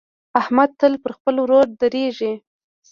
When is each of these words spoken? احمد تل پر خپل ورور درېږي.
احمد 0.39 0.69
تل 0.79 0.93
پر 1.03 1.11
خپل 1.17 1.35
ورور 1.39 1.65
درېږي. 1.81 2.33